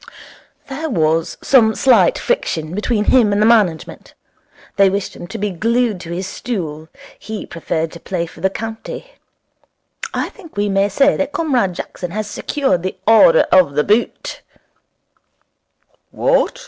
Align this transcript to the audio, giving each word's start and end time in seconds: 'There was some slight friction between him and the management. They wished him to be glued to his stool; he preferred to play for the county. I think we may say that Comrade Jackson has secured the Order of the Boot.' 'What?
'There 0.67 0.89
was 0.89 1.37
some 1.43 1.75
slight 1.75 2.17
friction 2.17 2.73
between 2.73 3.03
him 3.03 3.31
and 3.31 3.39
the 3.39 3.45
management. 3.45 4.15
They 4.75 4.89
wished 4.89 5.15
him 5.15 5.27
to 5.27 5.37
be 5.37 5.51
glued 5.51 5.99
to 6.01 6.09
his 6.11 6.25
stool; 6.25 6.89
he 7.19 7.45
preferred 7.45 7.91
to 7.91 7.99
play 7.99 8.25
for 8.25 8.41
the 8.41 8.49
county. 8.49 9.11
I 10.11 10.29
think 10.29 10.57
we 10.57 10.69
may 10.69 10.89
say 10.89 11.17
that 11.17 11.33
Comrade 11.33 11.73
Jackson 11.75 12.09
has 12.09 12.25
secured 12.27 12.81
the 12.81 12.97
Order 13.05 13.41
of 13.51 13.75
the 13.75 13.83
Boot.' 13.83 14.41
'What? 16.09 16.59